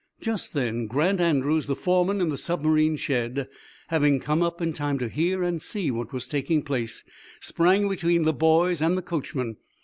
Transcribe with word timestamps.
Just 0.19 0.55
then 0.55 0.87
Grant 0.87 1.21
Andrews, 1.21 1.67
the 1.67 1.75
foreman 1.75 2.21
in 2.21 2.29
the 2.29 2.35
submarine 2.39 2.95
shed, 2.95 3.47
having 3.89 4.19
come 4.19 4.41
up 4.41 4.59
in 4.59 4.73
time 4.73 4.97
to 4.97 5.07
hear 5.07 5.43
and 5.43 5.61
see 5.61 5.91
what 5.91 6.11
was 6.11 6.25
taking 6.27 6.63
place, 6.63 7.03
sprang 7.39 7.87
between 7.87 8.23
the 8.23 8.33
boys 8.33 8.81
and 8.81 8.97
the 8.97 9.03
coachman. 9.03 9.57